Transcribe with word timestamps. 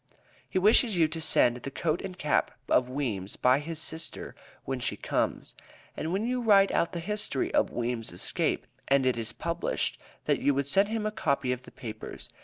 He 0.49 0.57
wishes 0.57 0.97
you 0.97 1.07
to 1.09 1.21
send 1.21 1.57
the 1.57 1.69
coat 1.69 2.01
and 2.01 2.17
cap 2.17 2.49
of 2.67 2.89
Weems 2.89 3.35
by 3.35 3.59
his 3.59 3.77
sister 3.77 4.33
when 4.65 4.79
she 4.79 4.97
comes. 4.97 5.53
And 5.95 6.11
when 6.11 6.25
you 6.25 6.41
write 6.41 6.71
out 6.71 6.93
the 6.93 6.99
history 6.99 7.53
of 7.53 7.69
Weems' 7.69 8.11
escape, 8.11 8.65
and 8.87 9.05
it 9.05 9.15
is 9.15 9.31
published, 9.31 10.01
that 10.25 10.39
you 10.39 10.55
would 10.55 10.67
send 10.67 10.87
him 10.89 11.05
a 11.05 11.11
copy 11.11 11.51
of 11.51 11.61
the 11.61 11.71
papers. 11.71 12.29